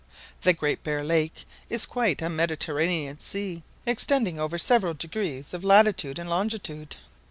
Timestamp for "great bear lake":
0.53-1.45